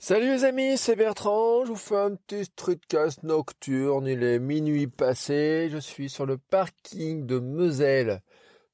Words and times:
Salut 0.00 0.26
les 0.28 0.44
amis, 0.44 0.78
c'est 0.78 0.94
Bertrand, 0.94 1.64
je 1.64 1.70
vous 1.70 1.76
fais 1.76 1.96
un 1.96 2.14
petit 2.14 2.44
streetcast 2.44 3.24
nocturne, 3.24 4.06
il 4.06 4.22
est 4.22 4.38
minuit 4.38 4.86
passé, 4.86 5.68
je 5.72 5.78
suis 5.78 6.08
sur 6.08 6.24
le 6.24 6.38
parking 6.38 7.26
de 7.26 7.40
Meusel, 7.40 8.22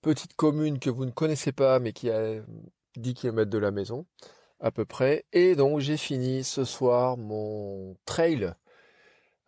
petite 0.02 0.34
commune 0.34 0.78
que 0.78 0.90
vous 0.90 1.06
ne 1.06 1.10
connaissez 1.10 1.50
pas 1.52 1.80
mais 1.80 1.94
qui 1.94 2.10
a 2.10 2.42
10 2.96 3.14
km 3.14 3.50
de 3.50 3.56
la 3.56 3.70
maison 3.70 4.04
à 4.60 4.70
peu 4.70 4.84
près, 4.84 5.24
et 5.32 5.56
donc 5.56 5.80
j'ai 5.80 5.96
fini 5.96 6.44
ce 6.44 6.64
soir 6.66 7.16
mon 7.16 7.96
trail 8.04 8.52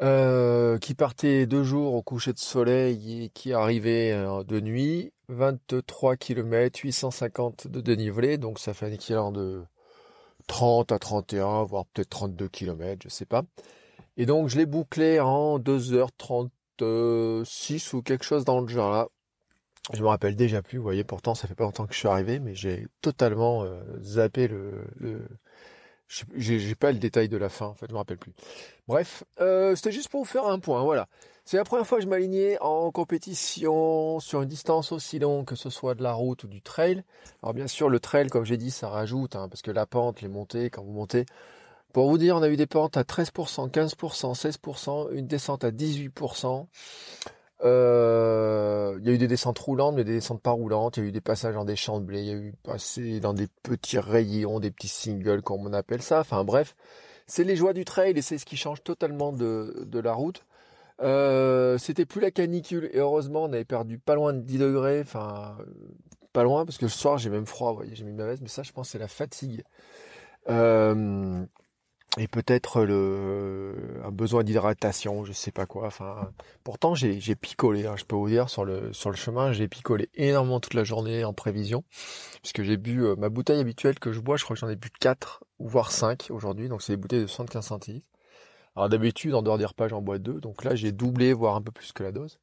euh, 0.01 0.79
qui 0.79 0.95
partait 0.95 1.45
deux 1.47 1.63
jours 1.63 1.95
au 1.95 2.02
coucher 2.02 2.33
de 2.33 2.38
soleil 2.38 3.24
et 3.24 3.29
qui 3.29 3.52
arrivait 3.52 4.13
euh, 4.13 4.45
de 4.45 4.61
nuit, 4.61 5.13
23 5.29 6.16
km, 6.16 6.80
850 6.85 7.66
de 7.69 7.83
dénivelé, 7.83 8.38
donc 8.38 8.59
ça 8.59 8.73
fait 8.73 8.87
un 8.87 8.93
équivalent 8.93 9.30
de 9.30 9.63
30 10.47 10.93
à 10.93 10.99
31, 10.99 11.65
voire 11.65 11.87
peut-être 11.87 12.11
32 12.11 12.49
km, 12.49 13.02
je 13.05 13.09
sais 13.09 13.27
pas. 13.27 13.43
Et 14.16 14.27
donc 14.27 14.49
je 14.49 14.57
l'ai 14.57 14.66
bouclé 14.66 15.21
en 15.21 15.59
2h36 15.59 17.95
ou 17.95 18.03
quelque 18.03 18.25
chose 18.25 18.45
dans 18.45 18.61
le 18.61 18.69
genre 18.69 18.91
là. 18.91 19.09
Je 19.93 20.03
me 20.03 20.09
rappelle 20.09 20.35
déjà 20.35 20.63
plus, 20.63 20.79
vous 20.79 20.85
voyez, 20.85 21.05
pourtant 21.05 21.35
ça 21.35 21.47
fait 21.47 21.55
pas 21.55 21.65
longtemps 21.65 21.87
que 21.87 21.95
je 21.95 21.99
suis 21.99 22.09
arrivé, 22.09 22.41
mais 22.41 22.55
j'ai 22.55 22.87
totalement 23.03 23.63
euh, 23.63 23.83
zappé 24.03 24.49
le... 24.49 24.85
le... 24.97 25.29
J'ai 26.37 26.77
pas 26.77 26.93
le 26.93 26.99
détail 26.99 27.29
de 27.29 27.37
la 27.37 27.49
fin, 27.49 27.66
en 27.66 27.75
fait, 27.75 27.87
je 27.88 27.93
me 27.93 27.99
rappelle 27.99 28.19
plus. 28.19 28.33
Bref, 28.87 29.25
euh, 29.41 29.75
c'était 29.75 29.91
juste 29.91 30.09
pour 30.09 30.21
vous 30.21 30.31
faire 30.31 30.47
un 30.47 30.60
point, 30.60 30.85
voilà. 30.85 31.09
C'est 31.49 31.59
la 31.59 31.63
première 31.63 31.87
fois 31.87 31.99
que 31.99 32.05
je 32.05 32.09
m'alignais 32.09 32.59
en 32.61 32.91
compétition 32.91 34.19
sur 34.19 34.43
une 34.43 34.49
distance 34.49 34.91
aussi 34.91 35.21
longue, 35.21 35.45
que 35.45 35.55
ce 35.55 35.71
soit 35.71 35.95
de 35.95 36.03
la 36.03 36.13
route 36.13 36.43
ou 36.43 36.49
du 36.49 36.61
trail. 36.61 37.05
Alors 37.41 37.55
bien 37.55 37.69
sûr, 37.69 37.88
le 37.88 38.01
trail, 38.01 38.27
comme 38.27 38.45
j'ai 38.45 38.57
dit, 38.57 38.73
ça 38.73 38.88
rajoute, 38.88 39.37
hein, 39.37 39.49
parce 39.49 39.63
que 39.63 39.71
la 39.71 39.87
pente, 39.87 40.23
les 40.23 40.29
montées, 40.29 40.71
quand 40.71 40.83
vous 40.83 40.91
montez, 40.91 41.25
pour 41.93 42.11
vous 42.11 42.19
dire, 42.19 42.35
on 42.35 42.43
a 42.43 42.49
eu 42.49 42.57
des 42.57 42.66
pentes 42.66 42.97
à 42.97 43.05
13%, 43.05 43.71
15%, 43.71 44.35
16%, 44.35 45.13
une 45.13 45.29
descente 45.29 45.63
à 45.63 45.71
18%. 45.71 46.66
Euh, 47.63 48.99
il 48.99 49.07
y 49.07 49.10
a 49.10 49.13
eu 49.13 49.19
des 49.19 49.29
descentes 49.29 49.60
roulantes, 49.60 49.95
mais 49.95 50.03
des 50.03 50.15
descentes 50.15 50.43
pas 50.43 50.51
roulantes. 50.51 50.97
Il 50.97 51.05
y 51.05 51.07
a 51.07 51.09
eu 51.10 51.13
des 51.13 51.21
passages 51.21 51.55
dans 51.55 51.65
des 51.65 51.77
champs 51.77 52.01
de 52.01 52.05
blé. 52.07 52.23
Il 52.23 52.27
y 52.27 52.33
a 52.33 52.35
eu 52.35 52.55
passé 52.65 53.21
dans 53.21 53.35
des 53.35 53.47
petits 53.63 54.01
rayons, 54.01 54.59
des 54.59 54.73
petits 54.73 54.88
singles, 54.88 55.43
comme 55.43 55.65
on 55.65 55.73
appelle 55.73 56.03
ça. 56.03 56.19
Enfin 56.19 56.43
bref, 56.43 56.75
c'est 57.29 57.45
les 57.45 57.55
joies 57.55 57.73
du 57.73 57.85
trail 57.85 58.19
et 58.19 58.23
c'est 58.23 58.37
ce 58.37 58.47
qui 58.47 58.57
change 58.57 58.83
totalement 58.83 59.33
de 59.33 60.01
la 60.01 60.13
route. 60.13 60.43
Euh, 61.02 61.77
c'était 61.79 62.07
plus 62.07 62.21
la 62.21 62.30
canicule 62.30 62.89
et 62.93 62.99
heureusement 62.99 63.45
on 63.45 63.52
avait 63.52 63.66
perdu 63.66 63.99
pas 63.99 64.15
loin 64.15 64.33
de 64.33 64.41
10 64.41 64.59
degrés, 64.59 65.00
enfin 65.03 65.59
pas 66.33 66.43
loin 66.43 66.65
parce 66.65 66.78
que 66.78 66.88
ce 66.88 66.99
soir 66.99 67.19
j'ai 67.19 67.28
même 67.31 67.47
froid, 67.47 67.71
vous 67.71 67.77
voyez, 67.77 67.94
j'ai 67.94 68.05
mis 68.05 68.12
ma 68.12 68.25
veste, 68.25 68.43
mais 68.43 68.49
ça 68.49 68.62
je 68.62 68.72
pense 68.72 68.91
c'est 68.91 68.99
la 68.99 69.09
fatigue. 69.09 69.62
Euh, 70.49 71.44
et 72.19 72.28
peut-être 72.28 72.84
le 72.84 74.00
un 74.05 74.11
besoin 74.11 74.43
d'hydratation, 74.43 75.25
je 75.25 75.33
sais 75.33 75.50
pas 75.50 75.66
quoi. 75.66 75.87
Enfin, 75.87 76.31
pourtant 76.65 76.94
j'ai 76.94 77.20
j'ai 77.20 77.34
picolé, 77.37 77.87
hein, 77.87 77.97
je 77.97 78.04
peux 78.04 78.16
vous 78.16 78.28
dire 78.28 78.49
sur 78.49 78.65
le 78.65 78.93
sur 78.94 79.10
le 79.10 79.16
chemin, 79.16 79.53
j'ai 79.53 79.69
picolé 79.69 80.09
énormément 80.15 80.60
toute 80.60 80.75
la 80.75 80.84
journée 80.84 81.25
en 81.25 81.34
prévision, 81.34 81.84
puisque 82.41 82.62
j'ai 82.62 82.78
bu 82.78 83.04
euh, 83.04 83.16
ma 83.16 83.28
bouteille 83.28 83.60
habituelle 83.60 83.99
que 83.99 84.12
je 84.12 84.20
bois, 84.20 84.38
je 84.38 84.44
crois 84.44 84.54
que 84.56 84.60
j'en 84.60 84.69
ai 84.70 84.76
bu 84.76 84.88
4 84.99 85.44
ou 85.59 85.69
voire 85.69 85.93
5 85.93 86.28
aujourd'hui, 86.31 86.69
donc 86.70 86.81
c'est 86.82 86.94
des 86.94 86.97
bouteilles 86.97 87.22
de 87.22 87.26
75 87.26 87.66
centilitres. 87.66 88.06
Alors 88.76 88.88
d'habitude 88.88 89.34
en 89.34 89.42
dehors 89.42 89.59
des 89.59 89.64
repas 89.64 89.88
j'en 89.88 90.03
bois 90.03 90.19
deux, 90.19 90.41
donc 90.41 90.62
là 90.64 90.75
j'ai 90.75 90.92
doublé 90.92 91.32
voire 91.32 91.56
un 91.56 91.62
peu 91.62 91.72
plus 91.72 91.92
que 91.92 92.03
la 92.03 92.12
dose. 92.12 92.38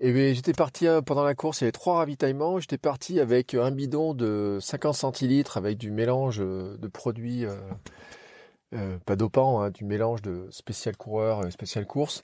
Et 0.00 0.12
bien, 0.12 0.32
j'étais 0.32 0.52
parti 0.52 0.86
euh, 0.86 1.02
pendant 1.02 1.24
la 1.24 1.34
course, 1.34 1.60
il 1.60 1.64
y 1.64 1.66
avait 1.66 1.72
trois 1.72 1.96
ravitaillements. 1.96 2.60
J'étais 2.60 2.78
parti 2.78 3.18
avec 3.18 3.54
un 3.54 3.72
bidon 3.72 4.14
de 4.14 4.58
50 4.60 4.94
centilitres 4.94 5.56
avec 5.56 5.76
du 5.76 5.90
mélange 5.90 6.40
euh, 6.40 6.76
de 6.78 6.86
produits, 6.86 7.44
euh, 8.74 8.98
pas 9.06 9.16
dopants, 9.16 9.60
hein, 9.60 9.70
du 9.70 9.84
mélange 9.84 10.22
de 10.22 10.46
spécial 10.50 10.96
coureur 10.96 11.44
et 11.44 11.50
spécial 11.50 11.84
course, 11.84 12.22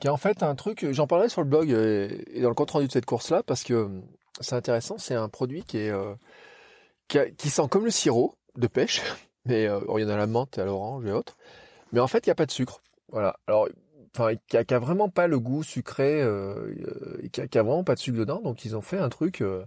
qui 0.00 0.06
est 0.06 0.10
en 0.10 0.16
fait 0.16 0.42
un 0.42 0.54
truc, 0.54 0.86
j'en 0.92 1.06
parlerai 1.06 1.28
sur 1.28 1.42
le 1.42 1.48
blog 1.48 1.70
et 1.70 2.40
dans 2.40 2.48
le 2.48 2.54
compte 2.54 2.70
rendu 2.70 2.86
de 2.86 2.92
cette 2.92 3.06
course-là, 3.06 3.42
parce 3.42 3.64
que 3.64 3.74
euh, 3.74 3.88
c'est 4.40 4.54
intéressant, 4.54 4.96
c'est 4.96 5.14
un 5.14 5.28
produit 5.28 5.62
qui 5.64 5.76
est 5.78 5.92
qui, 7.08 7.50
sent 7.50 7.68
comme 7.68 7.84
le 7.84 7.90
sirop 7.90 8.34
de 8.56 8.66
pêche, 8.66 9.02
mais 9.44 9.64
il 9.64 10.02
y 10.02 10.04
en 10.04 10.08
a 10.08 10.16
la 10.16 10.26
menthe 10.26 10.58
à 10.58 10.64
l'orange 10.64 11.04
et 11.04 11.12
autres, 11.12 11.36
mais 11.92 12.00
en 12.00 12.06
fait 12.06 12.26
il 12.26 12.28
n'y 12.28 12.32
a 12.32 12.36
pas 12.36 12.46
de 12.46 12.50
sucre. 12.50 12.82
Voilà. 13.10 13.38
Alors 13.46 13.68
enfin 14.14 14.34
qui 14.48 14.56
a, 14.56 14.64
a 14.68 14.78
vraiment 14.78 15.08
pas 15.08 15.26
le 15.26 15.38
goût 15.38 15.62
sucré 15.62 16.20
euh, 16.22 16.74
qui 17.32 17.40
a, 17.40 17.60
a 17.60 17.62
vraiment 17.62 17.84
pas 17.84 17.94
de 17.94 18.00
sucre 18.00 18.18
dedans 18.18 18.40
donc 18.42 18.64
ils 18.64 18.76
ont 18.76 18.80
fait 18.80 18.98
un 18.98 19.08
truc 19.08 19.40
euh, 19.40 19.64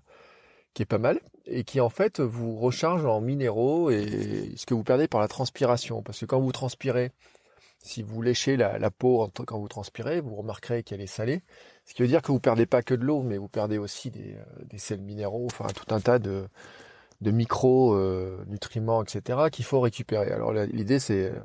qui 0.74 0.82
est 0.82 0.88
pas 0.88 0.98
mal 0.98 1.20
et 1.46 1.64
qui 1.64 1.80
en 1.80 1.90
fait 1.90 2.20
vous 2.20 2.58
recharge 2.58 3.06
en 3.06 3.22
minéraux 3.22 3.90
et 3.90 4.54
ce 4.56 4.66
que 4.66 4.74
vous 4.74 4.84
perdez 4.84 5.08
par 5.08 5.22
la 5.22 5.28
transpiration 5.28 6.02
parce 6.02 6.20
que 6.20 6.26
quand 6.26 6.40
vous 6.40 6.52
transpirez 6.52 7.12
si 7.80 8.02
vous 8.02 8.22
léchez 8.22 8.56
la, 8.56 8.92
peau 8.92 9.30
quand 9.46 9.60
vous 9.60 9.68
transpirez 9.68 10.20
vous 10.20 10.36
remarquerez 10.36 10.84
qu'elle 10.84 11.02
est 11.02 11.08
salée 11.08 11.42
ce 11.86 11.94
qui 11.94 12.02
veut 12.02 12.08
dire 12.08 12.22
que 12.22 12.32
vous 12.32 12.40
perdez 12.40 12.66
pas 12.66 12.82
que 12.82 12.94
de 12.94 13.04
l'eau 13.04 13.22
mais 13.22 13.38
vous 13.38 13.50
perdez 13.50 13.78
aussi 13.78 14.10
des, 14.10 14.36
euh, 14.36 14.66
des 14.66 14.78
sels 14.78 15.02
minéraux 15.02 15.46
enfin 15.46 15.68
tout 15.74 15.94
un 15.94 16.02
tas 16.02 16.20
de 16.20 16.48
de 17.24 17.32
micro 17.32 17.96
euh, 17.96 18.44
nutriments 18.48 19.02
etc 19.02 19.50
qu'il 19.52 19.66
faut 19.66 19.80
récupérer 19.80 20.32
alors 20.32 20.54
l'idée 20.54 21.00
c'est 21.00 21.32
euh, 21.32 21.40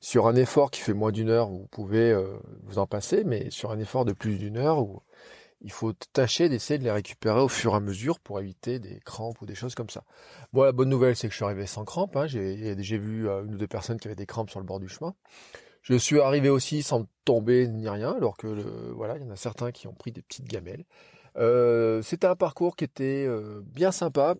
sur 0.00 0.26
un 0.26 0.34
effort 0.34 0.70
qui 0.70 0.80
fait 0.80 0.94
moins 0.94 1.12
d'une 1.12 1.28
heure, 1.28 1.48
vous 1.48 1.68
pouvez 1.70 2.10
euh, 2.10 2.38
vous 2.64 2.78
en 2.78 2.86
passer, 2.86 3.22
mais 3.24 3.50
sur 3.50 3.70
un 3.70 3.78
effort 3.78 4.06
de 4.06 4.14
plus 4.14 4.38
d'une 4.38 4.56
heure, 4.56 4.78
où 4.78 5.02
il 5.60 5.70
faut 5.70 5.92
tâcher 5.92 6.48
d'essayer 6.48 6.78
de 6.78 6.84
les 6.84 6.90
récupérer 6.90 7.40
au 7.40 7.48
fur 7.48 7.74
et 7.74 7.76
à 7.76 7.80
mesure 7.80 8.18
pour 8.18 8.40
éviter 8.40 8.78
des 8.78 8.98
crampes 9.00 9.40
ou 9.42 9.46
des 9.46 9.54
choses 9.54 9.74
comme 9.74 9.90
ça. 9.90 10.04
Bon, 10.54 10.62
la 10.62 10.72
bonne 10.72 10.88
nouvelle, 10.88 11.16
c'est 11.16 11.28
que 11.28 11.32
je 11.32 11.36
suis 11.36 11.44
arrivé 11.44 11.66
sans 11.66 11.84
crampes. 11.84 12.16
Hein. 12.16 12.26
J'ai 12.26 12.98
vu 12.98 13.28
une 13.28 13.54
ou 13.54 13.58
deux 13.58 13.66
personnes 13.66 14.00
qui 14.00 14.08
avaient 14.08 14.14
des 14.14 14.24
crampes 14.24 14.48
sur 14.48 14.58
le 14.58 14.64
bord 14.64 14.80
du 14.80 14.88
chemin. 14.88 15.14
Je 15.82 15.94
suis 15.96 16.18
arrivé 16.18 16.48
aussi 16.48 16.82
sans 16.82 17.04
tomber 17.26 17.68
ni 17.68 17.90
rien, 17.90 18.12
alors 18.12 18.38
que 18.38 18.46
le, 18.46 18.92
voilà, 18.94 19.18
il 19.18 19.22
y 19.22 19.26
en 19.26 19.30
a 19.30 19.36
certains 19.36 19.70
qui 19.70 19.86
ont 19.86 19.92
pris 19.92 20.12
des 20.12 20.22
petites 20.22 20.48
gamelles. 20.48 20.86
C'était 22.02 22.26
un 22.26 22.36
parcours 22.36 22.74
qui 22.74 22.84
était 22.84 23.28
bien 23.62 23.92
sympa. 23.92 24.36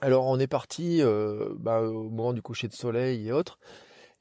Alors 0.00 0.26
on 0.26 0.38
est 0.38 0.46
parti 0.46 1.02
euh, 1.02 1.50
bah, 1.58 1.82
au 1.82 2.04
moment 2.04 2.32
du 2.32 2.42
coucher 2.42 2.68
de 2.68 2.74
soleil 2.74 3.28
et 3.28 3.32
autres. 3.32 3.58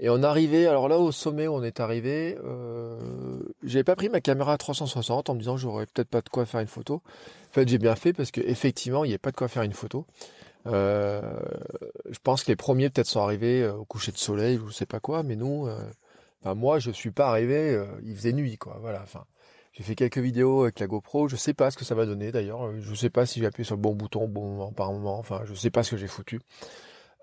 Et 0.02 0.09
on 0.09 0.24
arrivait, 0.24 0.66
alors 0.66 0.88
là 0.88 0.97
au 0.97 1.12
sommet 1.12 1.47
on 1.50 1.62
est 1.62 1.81
arrivé, 1.81 2.38
euh, 2.46 2.97
j'avais 3.63 3.84
pas 3.84 3.97
pris 3.97 4.07
ma 4.07 4.22
caméra 4.22 4.53
à 4.53 4.57
360 4.57 5.30
en 5.30 5.34
me 5.34 5.40
disant 5.40 5.57
j'aurais 5.57 5.85
peut-être 5.88 6.07
pas 6.07 6.22
de 6.22 6.30
quoi 6.30 6.46
faire 6.46 6.62
une 6.62 6.68
photo. 6.68 6.96
En 7.50 7.53
fait 7.53 7.68
j'ai 7.68 7.78
bien 7.78 7.96
fait 7.96 8.13
parce 8.13 8.31
que 8.31 8.40
effectivement 8.40 9.03
il 9.03 9.09
n'y 9.09 9.13
avait 9.13 9.18
pas 9.18 9.31
de 9.31 9.35
quoi 9.35 9.50
faire 9.50 9.63
une 9.63 9.74
photo. 9.74 10.06
Euh, 10.68 11.22
je 12.09 12.19
pense 12.22 12.44
que 12.44 12.51
les 12.51 12.56
premiers 12.56 12.90
peut-être 12.90 13.07
sont 13.07 13.22
arrivés 13.22 13.63
euh, 13.63 13.74
au 13.74 13.86
coucher 13.86 14.12
de 14.12 14.18
soleil 14.18 14.59
je 14.68 14.72
sais 14.74 14.86
pas 14.86 15.00
quoi, 15.00 15.24
mais 15.24 15.36
nous, 15.36 15.68
euh, 15.68 16.56
moi 16.56 16.80
je 16.80 16.91
suis 16.91 17.12
pas 17.12 17.30
arrivé, 17.30 17.81
il 18.03 18.16
faisait 18.16 18.34
nuit 18.34 18.57
quoi, 18.57 18.78
voilà. 18.81 19.06
J'ai 19.80 19.86
fait 19.86 19.96
quelques 19.96 20.18
vidéos 20.18 20.64
avec 20.64 20.80
la 20.82 20.88
GoPro, 20.88 21.30
je 21.30 21.38
sais 21.38 21.54
pas 21.54 21.72
ce 21.72 21.78
que 21.78 21.86
ça 21.86 21.96
va 21.96 22.06
donner 22.06 22.34
d'ailleurs, 22.34 22.70
je 22.80 22.94
sais 22.94 23.10
pas 23.10 23.26
si 23.26 23.40
j'ai 23.40 23.46
appuyé 23.46 23.64
sur 23.64 23.76
le 23.76 23.82
bon 23.82 23.96
bouton 23.96 24.28
bon 24.28 24.50
moment 24.50 24.74
par 24.74 24.92
moment, 24.92 25.18
enfin 25.18 25.42
je 25.46 25.54
sais 25.54 25.70
pas 25.70 25.84
ce 25.84 25.92
que 25.92 25.98
j'ai 25.98 26.08
foutu. 26.08 26.42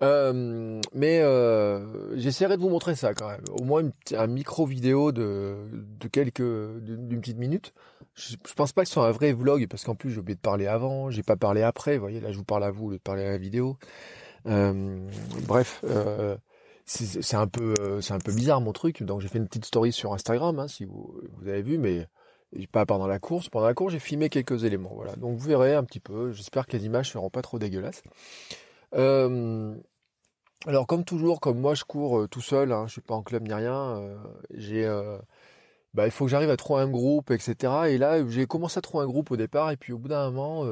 Euh, 0.01 0.81
mais 0.93 1.21
euh, 1.21 2.15
j'essaierai 2.17 2.57
de 2.57 2.61
vous 2.61 2.69
montrer 2.69 2.95
ça 2.95 3.13
quand 3.13 3.29
même. 3.29 3.43
Au 3.51 3.63
moins 3.63 3.83
un 4.15 4.27
micro 4.27 4.65
vidéo 4.65 5.11
de, 5.11 5.55
quelques 6.11 6.41
d'une 6.81 7.21
petite 7.21 7.37
minute. 7.37 7.73
Je, 8.15 8.35
pense 8.55 8.73
pas 8.73 8.81
que 8.81 8.87
ce 8.87 8.95
soit 8.95 9.07
un 9.07 9.11
vrai 9.11 9.33
vlog 9.33 9.67
parce 9.67 9.83
qu'en 9.83 9.95
plus 9.95 10.09
j'ai 10.09 10.19
oublié 10.19 10.35
de 10.35 10.41
parler 10.41 10.65
avant, 10.65 11.11
j'ai 11.11 11.23
pas 11.23 11.35
parlé 11.35 11.61
après. 11.61 11.95
Vous 11.95 12.01
voyez 12.01 12.19
là 12.19 12.31
je 12.31 12.37
vous 12.37 12.43
parle 12.43 12.63
à 12.63 12.71
vous 12.71 12.93
de 12.93 12.97
parler 12.97 13.23
à 13.23 13.29
la 13.29 13.37
vidéo. 13.37 13.77
Euh, 14.47 15.07
bref, 15.47 15.81
euh, 15.83 16.37
c'est 16.85 17.35
un 17.35 17.47
peu 17.47 17.73
euh, 17.79 18.01
c'est 18.01 18.13
un 18.13 18.19
peu 18.19 18.33
bizarre 18.33 18.61
mon 18.61 18.73
truc. 18.73 19.03
Donc 19.03 19.21
j'ai 19.21 19.27
fait 19.27 19.39
une 19.39 19.47
petite 19.47 19.65
story 19.65 19.91
sur 19.91 20.13
Instagram 20.13 20.59
hein, 20.59 20.67
si 20.67 20.85
vous 20.85 21.19
vous 21.37 21.47
avez 21.47 21.61
vu, 21.61 21.77
mais 21.77 22.07
pas 22.71 22.85
pendant 22.85 23.07
la 23.07 23.19
course. 23.19 23.49
Pendant 23.49 23.67
la 23.67 23.73
course 23.73 23.93
j'ai 23.93 23.99
filmé 23.99 24.29
quelques 24.29 24.63
éléments. 24.63 24.91
Voilà. 24.93 25.15
Donc 25.15 25.37
vous 25.37 25.47
verrez 25.47 25.75
un 25.75 25.83
petit 25.83 25.99
peu. 25.99 26.31
J'espère 26.31 26.67
que 26.67 26.75
les 26.75 26.85
images 26.85 27.11
seront 27.11 27.29
pas 27.29 27.41
trop 27.41 27.59
dégueulasses. 27.59 28.03
Euh, 28.95 29.75
alors 30.65 30.87
comme 30.87 31.03
toujours, 31.03 31.39
comme 31.39 31.59
moi 31.59 31.75
je 31.75 31.83
cours 31.83 32.19
euh, 32.19 32.27
tout 32.27 32.41
seul, 32.41 32.71
hein, 32.71 32.85
je 32.87 32.93
suis 32.93 33.01
pas 33.01 33.15
en 33.15 33.23
club 33.23 33.43
ni 33.43 33.53
rien, 33.53 33.97
euh, 33.97 34.15
j'ai, 34.53 34.85
bah, 35.93 36.05
il 36.05 36.11
faut 36.11 36.25
que 36.25 36.31
j'arrive 36.31 36.49
à 36.49 36.57
trouver 36.57 36.81
un 36.81 36.89
groupe, 36.89 37.31
etc. 37.31 37.73
Et 37.87 37.97
là 37.97 38.27
j'ai 38.27 38.45
commencé 38.47 38.77
à 38.77 38.81
trouver 38.81 39.03
un 39.03 39.07
groupe 39.07 39.31
au 39.31 39.37
départ 39.37 39.71
et 39.71 39.77
puis 39.77 39.93
au 39.93 39.97
bout 39.97 40.07
d'un 40.09 40.29
moment, 40.31 40.65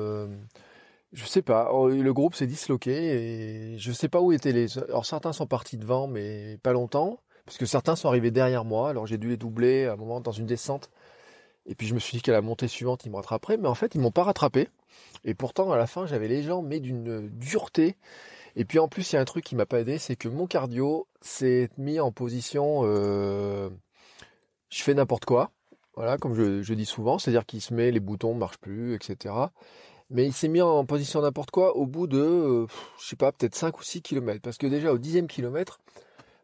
je 1.13 1.25
sais 1.25 1.41
pas. 1.41 1.69
Oh, 1.73 1.89
Le 1.89 2.13
groupe 2.13 2.35
s'est 2.35 2.47
disloqué 2.47 3.73
et 3.73 3.77
je 3.77 3.91
sais 3.91 4.09
pas 4.09 4.21
où 4.21 4.31
étaient 4.31 4.51
les. 4.51 4.77
Alors 4.79 5.05
certains 5.05 5.33
sont 5.33 5.47
partis 5.47 5.77
devant, 5.77 6.07
mais 6.07 6.57
pas 6.63 6.73
longtemps, 6.73 7.19
parce 7.45 7.57
que 7.57 7.65
certains 7.65 7.95
sont 7.95 8.09
arrivés 8.09 8.31
derrière 8.31 8.65
moi. 8.65 8.89
Alors 8.89 9.07
j'ai 9.07 9.17
dû 9.17 9.29
les 9.29 9.37
doubler 9.37 9.85
à 9.85 9.93
un 9.93 9.95
moment 9.97 10.19
dans 10.21 10.31
une 10.31 10.45
descente. 10.45 10.89
Et 11.65 11.75
puis 11.75 11.87
je 11.87 11.93
me 11.95 11.99
suis 11.99 12.17
dit 12.17 12.21
qu'à 12.21 12.31
la 12.31 12.41
montée 12.41 12.67
suivante, 12.67 13.05
ils 13.05 13.09
me 13.11 13.15
rattraperaient, 13.15 13.57
mais 13.57 13.67
en 13.67 13.75
fait, 13.75 13.95
ils 13.95 14.01
m'ont 14.01 14.11
pas 14.11 14.23
rattrapé. 14.23 14.69
Et 15.23 15.33
pourtant, 15.33 15.71
à 15.71 15.77
la 15.77 15.87
fin, 15.87 16.05
j'avais 16.05 16.27
les 16.27 16.43
jambes 16.43 16.67
mais 16.67 16.79
d'une 16.79 17.27
dureté. 17.29 17.95
Et 18.55 18.65
puis 18.65 18.79
en 18.79 18.87
plus, 18.87 19.11
il 19.11 19.15
y 19.15 19.17
a 19.17 19.21
un 19.21 19.25
truc 19.25 19.43
qui 19.43 19.55
m'a 19.55 19.65
pas 19.65 19.79
aidé, 19.81 19.97
c'est 19.97 20.15
que 20.15 20.29
mon 20.29 20.47
cardio 20.47 21.07
s'est 21.21 21.69
mis 21.77 21.99
en 21.99 22.11
position. 22.11 22.81
euh, 22.85 23.69
Je 24.69 24.83
fais 24.83 24.93
n'importe 24.93 25.25
quoi. 25.25 25.51
Voilà, 25.95 26.17
comme 26.17 26.35
je, 26.35 26.73
dis 26.73 26.85
souvent, 26.85 27.17
c'est-à-dire 27.19 27.45
qu'il 27.45 27.61
se 27.61 27.73
met, 27.73 27.91
les 27.91 27.99
boutons 28.01 28.33
marchent 28.33 28.57
plus, 28.57 28.95
etc. 28.95 29.33
Mais 30.09 30.25
il 30.25 30.33
s'est 30.33 30.49
mis 30.49 30.61
en 30.61 30.85
position 30.85 31.21
n'importe 31.21 31.51
quoi 31.51 31.75
au 31.77 31.85
bout 31.87 32.07
de, 32.07 32.19
euh, 32.19 32.67
je 33.01 33.07
sais 33.07 33.15
pas, 33.15 33.31
peut-être 33.31 33.55
5 33.55 33.79
ou 33.79 33.83
6 33.83 34.01
kilomètres. 34.01 34.41
Parce 34.41 34.57
que 34.57 34.67
déjà 34.67 34.91
au 34.93 34.97
dixième 34.97 35.27
kilomètre, 35.27 35.79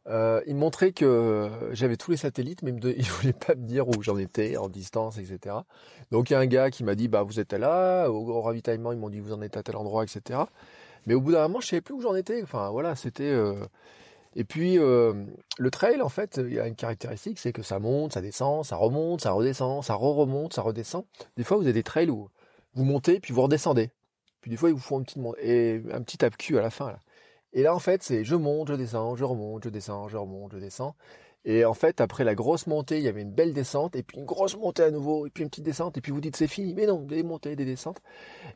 euh, 0.08 0.42
il 0.48 0.56
montrait 0.56 0.94
que 0.94 1.06
euh, 1.06 1.74
j'avais 1.76 1.96
tous 1.98 2.12
les 2.12 2.18
satellites, 2.18 2.64
mais 2.64 2.72
il, 2.72 2.76
me 2.76 2.98
il 3.00 3.06
voulait 3.06 3.34
pas 3.34 3.56
me 3.56 3.66
dire 3.66 3.88
où 3.88 4.02
j'en 4.02 4.18
étais 4.18 4.58
en 4.58 4.70
distance, 4.70 5.18
etc. 5.18 5.56
Donc 6.12 6.30
il 6.30 6.34
y 6.34 6.36
a 6.36 6.40
un 6.40 6.46
gars 6.48 6.72
qui 6.72 6.84
m'a 6.84 6.96
dit, 6.96 7.08
bah 7.08 7.24
vous 7.24 7.40
êtes 7.40 7.54
là, 7.54 8.08
au, 8.10 8.42
ravitaillement 8.42 8.92
ils 8.92 8.98
m'ont 9.00 9.10
dit 9.10 9.20
vous 9.20 9.34
en 9.34 9.42
êtes 9.42 9.58
à 9.58 9.64
tel 9.64 9.76
endroit, 9.76 10.04
etc. 10.04 10.40
Mais 11.08 11.14
au 11.14 11.22
bout 11.22 11.32
d'un 11.34 11.44
moment, 11.44 11.62
je 11.62 11.68
savais 11.68 11.82
plus 11.82 11.94
où 11.96 12.02
j'en 12.02 12.16
étais. 12.16 12.42
Enfin 12.44 12.70
voilà, 12.72 12.96
c'était. 12.96 13.24
euh, 13.24 13.56
Et 14.36 14.44
puis 14.46 14.78
le 14.78 15.72
trail, 15.72 16.02
en 16.02 16.10
fait, 16.10 16.38
il 16.44 16.54
y 16.54 16.60
a 16.60 16.68
une 16.68 16.76
caractéristique, 16.76 17.40
c'est 17.40 17.54
que 17.54 17.64
ça 17.64 17.80
monte, 17.80 18.14
ça 18.14 18.22
descend, 18.22 18.66
ça 18.66 18.76
remonte, 18.78 19.22
ça 19.22 19.32
redescend, 19.34 19.84
ça 19.84 19.96
re-remonte, 19.96 20.54
ça 20.54 20.62
redescend. 20.64 21.06
Des 21.38 21.44
fois, 21.44 21.58
vous 21.58 21.64
avez 21.64 21.74
des 21.74 21.84
trails 21.84 22.10
où 22.10 22.30
vous 22.76 22.84
montez 22.86 23.20
puis 23.20 23.34
vous 23.34 23.42
redescendez. 23.44 23.92
Puis 24.42 24.52
des 24.52 24.58
fois, 24.58 24.70
ils 24.70 24.74
vous 24.76 24.80
font 24.82 25.00
une 25.00 25.06
petite 25.06 25.20
et 25.44 25.82
un 25.94 26.02
petit 26.02 26.18
tape 26.18 26.38
cul 26.38 26.58
à 26.58 26.62
la 26.62 26.70
fin 26.72 26.88
là. 26.92 27.00
Et 27.54 27.64
là, 27.64 27.76
en 27.76 27.80
fait, 27.80 28.04
c'est 28.04 28.24
je 28.24 28.36
monte, 28.36 28.70
je 28.70 28.74
descends, 28.74 29.16
je 29.16 29.24
remonte, 29.24 29.64
je 29.64 29.70
descends, 29.70 30.08
je 30.08 30.18
remonte, 30.18 30.54
je 30.54 30.58
descends. 30.60 30.96
Et 31.44 31.66
en 31.66 31.74
fait, 31.74 32.02
après 32.02 32.24
la 32.24 32.36
grosse 32.36 32.68
montée, 32.68 32.98
il 33.00 33.04
y 33.04 33.08
avait 33.08 33.24
une 33.24 33.32
belle 33.32 33.54
descente, 33.54 33.96
et 33.96 34.04
puis 34.04 34.18
une 34.20 34.26
grosse 34.26 34.56
montée 34.58 34.84
à 34.84 34.92
nouveau, 34.92 35.26
et 35.26 35.32
puis 35.32 35.44
une 35.44 35.50
petite 35.50 35.66
descente, 35.66 35.98
et 35.98 36.02
puis 36.02 36.12
vous 36.12 36.22
dites 36.22 36.36
c'est 36.36 36.48
fini. 36.48 36.76
Mais 36.76 36.86
non, 36.86 37.02
des 37.02 37.24
montées, 37.24 37.56
des 37.56 37.66
descentes. 37.66 38.00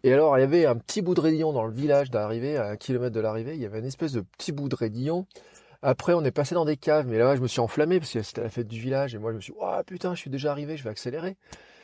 Et 0.03 0.13
alors, 0.13 0.38
il 0.38 0.42
y 0.42 0.44
avait 0.44 0.65
un 0.65 0.75
petit 0.75 1.01
bout 1.01 1.15
de 1.15 1.21
raidillon 1.21 1.51
dans 1.51 1.65
le 1.65 1.74
village 1.74 2.12
d'arrivée, 2.12 2.57
à 2.57 2.69
un 2.69 2.77
kilomètre 2.77 3.15
de 3.15 3.19
l'arrivée, 3.19 3.56
il 3.56 3.62
y 3.62 3.65
avait 3.65 3.80
une 3.80 3.86
espèce 3.86 4.12
de 4.12 4.21
petit 4.21 4.51
bout 4.51 4.69
de 4.69 4.75
raidillon. 4.75 5.25
Après, 5.81 6.13
on 6.13 6.24
est 6.24 6.31
passé 6.31 6.56
dans 6.56 6.65
des 6.65 6.77
caves, 6.77 7.07
mais 7.07 7.18
là, 7.18 7.36
je 7.36 7.42
me 7.42 7.47
suis 7.47 7.59
enflammé 7.59 8.00
parce 8.00 8.12
que 8.12 8.21
c'était 8.21 8.42
la 8.42 8.50
fête 8.50 8.68
du 8.68 8.80
village, 8.80 9.15
et 9.15 9.18
moi, 9.18 9.31
je 9.31 9.38
me 9.38 9.42
suis 9.42 9.53
dit, 9.53 9.59
oh 9.62 9.81
putain, 9.86 10.13
je 10.15 10.19
suis 10.19 10.30
déjà 10.30 10.51
arrivé, 10.51 10.77
je 10.77 10.83
vais 10.83 10.89
accélérer. 10.89 11.38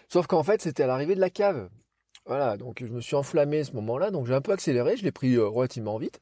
Sauf 0.08 0.28
qu'en 0.28 0.44
fait, 0.44 0.62
c'était 0.62 0.84
à 0.84 0.88
l'arrivée 0.88 1.16
de 1.16 1.20
la 1.20 1.30
cave. 1.30 1.70
Voilà, 2.26 2.58
donc 2.58 2.84
je 2.84 2.92
me 2.92 3.02
suis 3.02 3.16
enflammé 3.16 3.60
à 3.60 3.64
ce 3.64 3.74
moment-là, 3.74 4.12
donc 4.12 4.28
j'ai 4.28 4.34
un 4.36 4.42
peu 4.42 4.52
accéléré, 4.52 4.96
je 4.98 5.04
l'ai 5.04 5.12
pris 5.12 5.36
euh, 5.36 5.48
relativement 5.48 5.98
vite. 5.98 6.22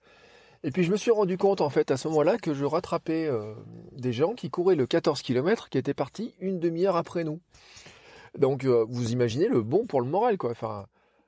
Et 0.64 0.72
puis 0.72 0.84
je 0.84 0.92
me 0.92 0.98
suis 0.98 1.12
rendu 1.12 1.38
compte 1.38 1.62
en 1.62 1.70
fait 1.70 1.90
à 1.90 1.98
ce 1.98 2.08
moment-là 2.10 2.38
que 2.38 2.54
je 2.54 2.66
rattrapais 2.66 3.28
euh, 3.28 3.54
des 3.94 4.12
gens 4.12 4.34
qui 4.34 4.50
couraient 4.50 4.76
le 4.76 4.86
14 4.86 5.22
km 5.22 5.70
qui 5.70 5.78
étaient 5.78 5.94
partis 5.94 6.36
une 6.40 6.60
demi-heure 6.60 6.98
après 6.98 7.24
nous. 7.24 7.40
Donc 8.38 8.66
euh, 8.66 8.86
vous 8.90 9.12
imaginez 9.12 9.48
le 9.48 9.62
bon 9.62 9.86
pour 9.86 10.02
le 10.02 10.08
moral 10.08 10.38
quoi. 10.38 10.52
Enfin, 10.52 10.88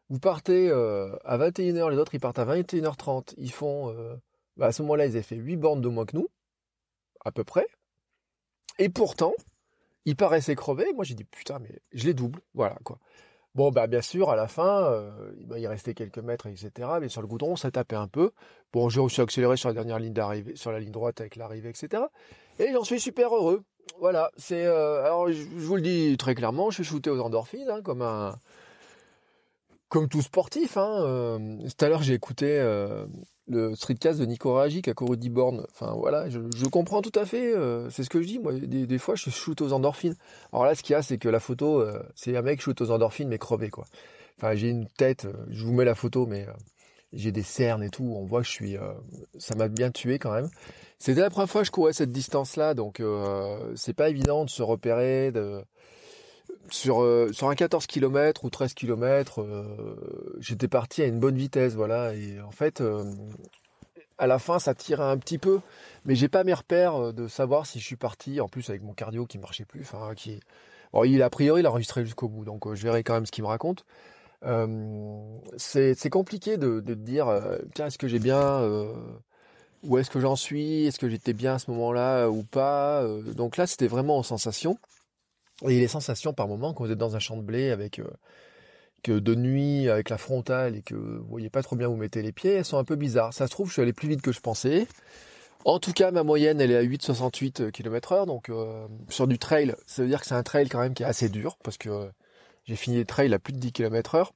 vous 0.10 0.20
partez 0.20 0.70
euh, 0.70 1.16
à 1.24 1.38
21h, 1.38 1.90
les 1.90 1.98
autres 1.98 2.14
ils 2.14 2.20
partent 2.20 2.40
à 2.40 2.46
21h30, 2.46 3.34
ils 3.38 3.52
font 3.52 3.96
bah, 4.58 4.68
à 4.68 4.72
ce 4.74 4.82
moment-là 4.82 5.06
ils 5.06 5.12
avaient 5.12 5.22
fait 5.22 5.38
8 5.38 5.56
bornes 5.56 5.82
de 5.82 5.88
moins 5.88 6.06
que 6.06 6.18
nous, 6.18 6.28
à 7.24 7.32
peu 7.32 7.46
près. 7.46 7.68
Et 8.80 8.90
pourtant, 8.90 9.34
ils 10.04 10.18
paraissaient 10.18 10.56
crevés. 10.56 10.92
Moi 10.94 11.06
j'ai 11.06 11.16
dit 11.16 11.24
putain 11.24 11.60
mais 11.60 11.80
je 11.94 12.06
les 12.06 12.14
double, 12.14 12.42
voilà 12.54 12.78
quoi. 12.84 13.00
Bon, 13.54 13.70
bah 13.70 13.88
bien 13.88 14.02
sûr, 14.02 14.30
à 14.30 14.38
la 14.38 14.48
fin, 14.48 14.86
euh, 14.86 15.12
bah, 15.46 15.60
il 15.60 15.68
restait 15.68 15.94
quelques 15.94 16.20
mètres, 16.20 16.48
etc. 16.48 16.72
Mais 17.02 17.10
sur 17.10 17.22
le 17.22 17.28
goudron, 17.28 17.58
ça 17.58 17.70
tapait 17.70 17.98
un 17.98 18.08
peu. 18.08 18.32
Bon, 18.72 18.88
j'ai 18.88 19.02
aussi 19.02 19.20
accéléré 19.20 19.58
sur 19.58 19.68
la 19.68 19.74
dernière 19.74 20.00
ligne 20.00 20.14
d'arrivée, 20.14 20.56
sur 20.56 20.72
la 20.72 20.80
ligne 20.80 20.92
droite 20.92 21.20
avec 21.20 21.36
l'arrivée, 21.36 21.70
etc. 21.70 22.04
Et 22.60 22.72
j'en 22.72 22.84
suis 22.86 23.00
super 23.00 23.36
heureux. 23.36 23.64
Voilà, 24.00 24.32
c'est. 24.38 24.66
euh, 24.66 25.04
alors, 25.04 25.30
je, 25.32 25.44
vous 25.44 25.76
le 25.76 25.82
dis 25.82 26.16
très 26.18 26.34
clairement, 26.36 26.70
je 26.70 26.76
suis 26.76 26.84
shooté 26.84 27.10
aux 27.10 27.20
endorphines, 27.20 27.70
hein, 27.70 27.82
comme 27.82 28.02
un. 28.02 28.36
Comme 29.90 30.08
tout 30.08 30.22
sportif. 30.22 30.78
Hein, 30.78 31.04
euh, 31.04 31.58
tout 31.58 31.86
à 31.86 31.90
l'heure, 31.90 32.04
j'ai 32.04 32.14
écouté 32.14 32.58
euh, 32.58 33.06
le 33.52 33.76
streetcast 33.76 34.20
de 34.20 34.26
Nico 34.26 34.58
couru 34.96 35.18
10 35.18 35.30
bornes. 35.30 35.66
Enfin, 35.72 35.94
voilà, 35.98 36.30
je, 36.30 36.66
comprends 36.68 37.02
tout 37.02 37.12
à 37.20 37.26
fait. 37.26 37.56
euh, 37.56 37.90
c'est 37.90 38.04
ce 38.04 38.10
que 38.10 38.22
je 38.22 38.28
dis. 38.28 38.40
Moi, 38.40 38.54
des, 38.54 38.98
fois, 38.98 39.16
je 39.16 39.30
shoot 39.30 39.60
aux 39.62 39.74
endorphines. 39.74 40.16
Alors 40.54 40.66
là, 40.66 40.74
ce 40.76 40.82
qu'il 40.82 40.94
y 40.94 40.96
a, 40.96 41.02
c'est 41.02 41.18
que 41.18 41.30
la 41.30 41.40
photo, 41.40 41.82
euh, 41.82 42.02
c'est 42.16 42.36
un 42.36 42.42
mec 42.42 42.62
shoot 42.62 42.80
aux 42.82 42.92
endorphines, 42.92 43.28
mais 43.28 43.38
crevé, 43.38 43.70
quoi. 43.70 43.86
Enfin, 44.38 44.56
j'ai 44.56 44.70
une 44.70 44.88
tête, 44.88 45.26
euh, 45.26 45.34
je 45.50 45.64
vous 45.66 45.74
mets 45.74 45.86
la 45.86 45.96
photo, 45.96 46.26
mais 46.26 46.48
j'ai 47.14 47.32
des 47.32 47.44
cernes 47.44 47.84
et 47.84 47.90
tout. 47.90 48.16
On 48.18 48.26
voit 48.26 48.42
que 48.42 48.48
je 48.48 48.52
suis. 48.52 48.78
ça 49.38 49.56
m'a 49.56 49.68
bien 49.68 49.92
tué 49.92 50.18
quand 50.18 50.32
même. 50.32 50.50
C'était 50.98 51.22
la 51.22 51.30
première 51.30 51.50
fois 51.50 51.62
que 51.62 51.68
je 51.68 51.72
courais 51.72 51.94
cette 51.94 52.12
distance-là, 52.12 52.74
donc 52.74 53.02
c'est 53.76 53.94
pas 53.94 54.10
évident 54.10 54.46
de 54.46 54.50
se 54.50 54.64
repérer. 54.64 55.32
De... 55.32 55.62
Sur, 56.72 57.04
euh, 57.04 57.32
sur 57.34 57.50
un 57.50 57.56
14 57.56 57.86
km 57.86 58.46
ou 58.46 58.50
13 58.50 58.74
km, 58.74 59.46
j'étais 60.40 60.68
parti 60.70 61.02
à 61.02 61.06
une 61.06 61.20
bonne 61.20 61.36
vitesse, 61.36 61.74
voilà. 61.76 62.14
Et 62.16 62.40
en 62.42 62.52
fait, 62.52 62.80
euh, 62.82 63.04
à 64.18 64.28
la 64.28 64.40
fin, 64.40 64.60
ça 64.60 64.74
tirait 64.76 65.04
un 65.04 65.18
petit 65.18 65.38
peu, 65.38 65.60
mais 66.06 66.16
j'ai 66.16 66.30
pas 66.30 66.44
mes 66.44 66.54
repères 66.54 66.96
euh, 66.96 67.12
de 67.12 67.28
savoir 67.28 67.66
si 67.66 67.80
je 67.80 67.86
suis 67.86 67.96
parti. 67.98 68.40
En 68.40 68.48
plus, 68.48 68.70
avec 68.70 68.84
mon 68.84 68.94
cardio 68.94 69.26
qui 69.26 69.38
marchait 69.38 69.66
plus, 69.66 69.82
enfin, 69.82 70.14
qui. 70.16 70.40
Bon, 70.94 71.04
il 71.04 71.22
a 71.24 71.30
priori, 71.30 71.62
il 71.62 71.66
a 71.66 71.72
enregistré 71.72 72.06
jusqu'au 72.06 72.28
bout, 72.30 72.46
donc 72.46 72.68
euh, 72.68 72.76
je 72.76 72.84
verrai 72.84 73.04
quand 73.04 73.14
même 73.16 73.26
ce 73.26 73.32
qu'il 73.32 73.44
me 73.44 73.50
raconte. 73.50 73.86
Euh, 74.46 75.20
c'est 75.58 76.10
compliqué 76.12 76.58
de, 76.58 76.80
de 76.82 76.94
dire, 76.96 77.28
euh, 77.30 77.58
tiens, 77.76 77.88
est-ce 77.88 77.98
que 77.98 78.08
j'ai 78.08 78.20
bien, 78.20 78.42
euh, 78.42 78.94
où 79.84 79.98
est-ce 79.98 80.10
que 80.12 80.20
j'en 80.20 80.36
suis, 80.36 80.86
est-ce 80.86 81.00
que 81.00 81.10
j'étais 81.10 81.34
bien 81.34 81.56
à 81.56 81.60
ce 81.60 81.72
moment-là 81.72 82.26
euh, 82.26 82.30
ou 82.30 82.44
pas. 82.44 83.02
euh, 83.04 83.22
donc 83.34 83.58
là, 83.58 83.68
c'était 83.68 83.88
vraiment 83.88 84.18
en 84.18 84.24
sensation. 84.24 84.78
Et 85.68 85.80
les 85.80 85.88
sensations 85.88 86.34
par 86.34 86.48
moment, 86.48 86.74
quand 86.74 86.86
vous 86.86 86.92
êtes 86.92 86.98
dans 86.98 87.16
un 87.16 87.20
champ 87.20 87.38
de 87.38 87.42
blé 87.42 87.70
avec 87.72 88.00
euh, 88.00 88.08
que 89.04 89.20
de 89.20 89.36
nuit 89.36 89.90
avec 89.90 90.10
la 90.10 90.18
frontale 90.18 90.76
et 90.76 90.82
que 90.82 90.96
vous 90.96 91.26
voyez 91.28 91.50
pas 91.50 91.64
trop 91.64 91.76
bien 91.76 91.88
où 91.88 91.92
vous 91.92 91.98
mettez 91.98 92.22
les 92.22 92.32
pieds, 92.32 92.54
elles 92.54 92.66
sont 92.66 92.78
un 92.78 92.84
peu 92.84 92.96
bizarres. 92.96 93.34
Ça 93.34 93.48
se 93.48 93.52
trouve, 93.52 93.68
je 93.68 93.74
suis 93.74 93.82
allé 93.82 93.94
plus 93.94 94.08
vite 94.08 94.22
que 94.22 94.32
je 94.32 94.40
pensais. 94.40 94.88
En 95.64 95.80
tout 95.80 95.94
cas, 95.94 96.12
ma 96.12 96.24
moyenne, 96.24 96.60
elle 96.60 96.72
est 96.72 96.78
à 96.78 96.84
8,68 96.84 97.72
km 97.72 98.12
heure. 98.14 98.26
Donc, 98.26 98.50
euh, 98.50 98.88
sur 99.10 99.28
du 99.28 99.38
trail, 99.38 99.76
ça 99.86 100.02
veut 100.02 100.08
dire 100.08 100.20
que 100.20 100.26
c'est 100.26 100.36
un 100.36 100.44
trail 100.44 100.70
quand 100.70 100.80
même 100.80 100.94
qui 100.94 101.04
est 101.04 101.08
assez 101.08 101.30
dur 101.30 101.58
parce 101.64 101.78
que 101.78 101.90
euh, 101.90 102.08
j'ai 102.66 102.76
fini 102.76 102.98
le 102.98 103.06
trail 103.06 103.34
à 103.34 103.40
plus 103.40 103.54
de 103.54 103.60
10 103.60 103.72
km 103.72 104.16
heure. 104.16 104.34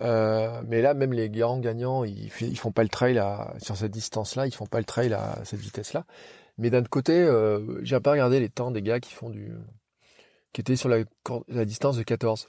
Euh, 0.00 0.62
mais 0.66 0.80
là, 0.80 0.94
même 0.94 1.12
les 1.12 1.28
grands 1.28 1.58
gagnants, 1.58 2.04
ils, 2.04 2.30
ils 2.40 2.58
font 2.58 2.72
pas 2.72 2.82
le 2.82 2.88
trail 2.88 3.18
à, 3.18 3.54
sur 3.58 3.76
cette 3.76 3.90
distance-là, 3.90 4.46
ils 4.46 4.54
font 4.54 4.66
pas 4.66 4.78
le 4.78 4.84
trail 4.84 5.12
à 5.12 5.38
cette 5.44 5.60
vitesse-là. 5.60 6.04
Mais 6.56 6.70
d'un 6.70 6.82
côté, 6.82 7.12
euh, 7.12 7.80
j'ai 7.82 7.98
pas 8.00 8.12
regardé 8.12 8.40
les 8.40 8.48
temps 8.48 8.70
des 8.70 8.82
gars 8.82 9.00
qui 9.00 9.12
font 9.12 9.30
du, 9.30 9.52
qui 10.52 10.60
étaient 10.60 10.76
sur 10.76 10.88
la, 10.88 10.98
la 11.48 11.64
distance 11.64 11.96
de 11.96 12.02
14. 12.02 12.48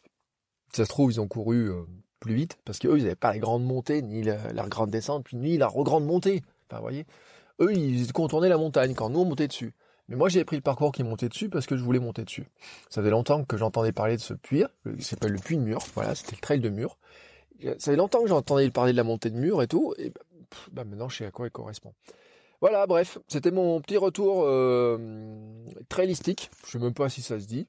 Si 0.72 0.78
ça 0.78 0.86
se 0.86 0.90
trouve, 0.90 1.12
ils 1.12 1.22
ont 1.22 1.28
couru 1.28 1.70
euh, 1.70 1.84
plus 2.20 2.34
vite 2.34 2.58
parce 2.66 2.80
que 2.80 2.88
eux, 2.88 2.98
ils 2.98 3.04
n'avaient 3.04 3.16
pas 3.16 3.34
les 3.34 3.40
grandes 3.40 3.64
montées 3.64 4.02
ni 4.02 4.24
la, 4.24 4.52
la 4.54 4.68
grande 4.68 4.92
descente, 4.92 5.26
puis 5.26 5.38
ni 5.38 5.58
la 5.58 5.68
grande 5.68 6.06
montée. 6.06 6.42
Enfin, 6.70 6.82
voyez, 6.82 7.06
eux, 7.60 7.74
ils 7.74 8.12
contournaient 8.14 8.50
la 8.50 8.58
montagne 8.58 8.94
quand 8.94 9.10
nous 9.10 9.20
on 9.20 9.26
montait 9.26 9.48
dessus. 9.48 9.74
Mais 10.10 10.16
moi, 10.16 10.28
j'ai 10.28 10.44
pris 10.44 10.56
le 10.56 10.64
parcours 10.64 10.92
qui 10.92 11.04
montait 11.04 11.30
dessus 11.30 11.50
parce 11.50 11.68
que 11.68 11.78
je 11.78 11.84
voulais 11.84 12.00
monter 12.00 12.24
dessus. 12.24 12.48
Ça 12.90 13.02
faisait 13.02 13.12
longtemps 13.12 13.44
que 13.46 13.58
j'entendais 13.58 13.92
parler 13.92 14.16
de 14.16 14.22
ce 14.22 14.34
puits. 14.34 14.64
Il 14.86 15.04
s'appelle 15.04 15.34
le 15.34 15.40
puits 15.40 15.56
de 15.56 15.62
Mur. 15.62 15.80
Voilà, 15.94 16.16
c'était 16.16 16.36
le 16.36 16.42
trail 16.42 16.60
de 16.60 16.70
Mur. 16.70 16.98
Ça 17.62 17.92
fait 17.92 17.96
longtemps 17.96 18.22
que 18.24 18.28
j'entendais 18.28 18.70
parler 18.72 18.92
de 18.92 18.98
la 18.98 19.04
montée 19.04 19.30
de 19.30 19.38
Mur 19.38 19.62
et 19.62 19.68
tout. 19.68 19.94
Et 20.00 20.10
bah, 20.10 20.22
bah, 20.72 20.84
maintenant, 20.84 21.10
je 21.10 21.18
sais 21.18 21.26
à 21.26 21.32
quoi 21.32 21.46
il 21.46 21.52
correspond. 21.52 21.94
Voilà, 22.60 22.88
bref, 22.88 23.20
c'était 23.28 23.52
mon 23.52 23.80
petit 23.82 23.98
retour 23.98 24.44
euh, 24.46 24.98
trailistique. 25.90 26.50
Je 26.66 26.72
sais 26.72 26.80
même 26.80 26.94
pas 26.94 27.08
si 27.10 27.22
ça 27.22 27.40
se 27.40 27.46
dit. 27.46 27.68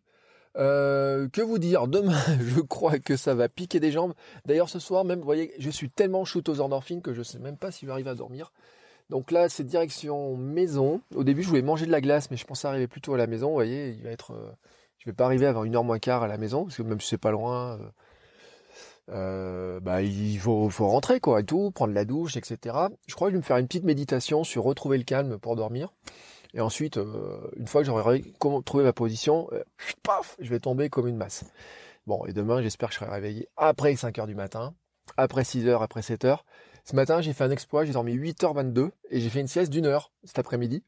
Euh, 0.57 1.28
que 1.28 1.40
vous 1.42 1.59
dire? 1.59 1.87
Demain, 1.87 2.21
je 2.40 2.61
crois 2.61 2.99
que 2.99 3.16
ça 3.16 3.35
va 3.35 3.49
piquer 3.49 3.80
des 3.80 3.92
jambes. 3.92 4.14
D'ailleurs, 4.47 4.69
ce 4.69 4.78
soir 4.78 5.04
même, 5.04 5.21
vous 5.21 5.25
voyez, 5.25 5.52
je 5.59 5.71
suis 5.71 5.90
tellement 5.90 6.25
shoot 6.25 6.49
aux 6.49 6.61
endorphines 6.61 7.02
que 7.02 7.14
je 7.14 7.23
sais 7.23 7.38
même 7.38 7.57
pas 7.57 7.71
si 7.71 7.88
arriver 7.88 8.11
à 8.11 8.14
dormir. 8.14 8.52
Donc 9.11 9.33
là, 9.33 9.49
c'est 9.49 9.64
direction 9.64 10.37
maison. 10.37 11.00
Au 11.14 11.25
début, 11.25 11.42
je 11.42 11.49
voulais 11.49 11.62
manger 11.62 11.87
de 11.87 11.90
la 11.90 12.00
glace, 12.00 12.30
mais 12.30 12.37
je 12.37 12.47
pensais 12.47 12.69
arriver 12.69 12.87
plutôt 12.87 13.14
à 13.14 13.19
la 13.19 13.26
maison. 13.26 13.49
Vous 13.49 13.54
voyez, 13.54 13.90
il 13.90 14.02
va 14.02 14.11
être, 14.11 14.33
euh, 14.33 14.50
je 14.99 15.07
vais 15.07 15.14
pas 15.14 15.25
arriver 15.25 15.47
avant 15.47 15.64
une 15.64 15.75
heure 15.75 15.85
moins 15.85 15.99
quart 15.99 16.23
à 16.23 16.28
la 16.28 16.38
maison, 16.38 16.64
parce 16.64 16.76
que 16.76 16.83
même 16.83 17.00
si 17.00 17.09
c'est 17.09 17.19
pas 17.19 17.33
loin, 17.33 17.78
euh, 19.12 19.80
bah 19.80 20.02
il 20.02 20.38
faut, 20.38 20.71
faut 20.71 20.87
rentrer 20.87 21.19
quoi 21.19 21.40
et 21.40 21.45
tout, 21.45 21.73
prendre 21.73 21.92
la 21.92 22.04
douche, 22.04 22.37
etc. 22.37 22.76
Je 23.09 23.14
crois 23.14 23.28
que 23.28 23.33
je 23.33 23.37
vais 23.37 23.40
me 23.40 23.45
faire 23.45 23.57
une 23.57 23.66
petite 23.66 23.85
méditation 23.85 24.45
sur 24.45 24.62
retrouver 24.62 24.99
le 24.99 25.04
calme 25.04 25.38
pour 25.38 25.57
dormir. 25.57 25.92
Et 26.54 26.61
ensuite, 26.61 26.97
euh, 26.97 27.38
une 27.57 27.66
fois 27.66 27.83
que 27.83 27.87
j'aurai 27.87 28.25
trouvé 28.64 28.85
ma 28.85 28.92
position, 28.92 29.49
euh, 29.52 29.62
paf, 30.02 30.37
je 30.40 30.50
vais 30.50 30.61
tomber 30.61 30.88
comme 30.88 31.07
une 31.07 31.16
masse. 31.16 31.45
Bon, 32.07 32.25
et 32.26 32.33
demain, 32.33 32.62
j'espère 32.62 32.88
que 32.88 32.95
je 32.95 33.00
serai 33.00 33.11
réveillé 33.11 33.49
après 33.57 33.95
5 33.95 34.19
heures 34.19 34.26
du 34.26 34.35
matin, 34.35 34.75
après 35.16 35.45
6 35.45 35.69
heures, 35.69 35.83
après 35.83 36.02
7 36.02 36.25
heures. 36.25 36.45
Ce 36.85 36.97
matin, 36.97 37.21
j'ai 37.21 37.33
fait 37.33 37.45
un 37.45 37.50
exploit, 37.50 37.85
j'ai 37.85 37.92
dormi 37.92 38.14
8h22 38.16 38.90
et 39.11 39.21
j'ai 39.21 39.28
fait 39.28 39.40
une 39.40 39.47
sieste 39.47 39.71
d'une 39.71 39.87
heure 39.87 40.11
cet 40.25 40.38
après-midi. 40.38 40.83